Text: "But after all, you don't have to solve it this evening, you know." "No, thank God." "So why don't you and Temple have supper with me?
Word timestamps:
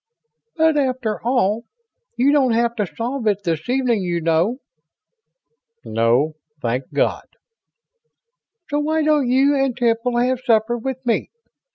"But 0.55 0.77
after 0.77 1.21
all, 1.23 1.65
you 2.17 2.31
don't 2.31 2.53
have 2.53 2.73
to 2.77 2.87
solve 2.87 3.27
it 3.27 3.43
this 3.43 3.69
evening, 3.69 4.01
you 4.01 4.19
know." 4.19 4.57
"No, 5.85 6.37
thank 6.59 6.91
God." 6.91 7.27
"So 8.71 8.79
why 8.79 9.03
don't 9.03 9.27
you 9.29 9.53
and 9.55 9.77
Temple 9.77 10.17
have 10.17 10.39
supper 10.39 10.75
with 10.75 11.05
me? 11.05 11.29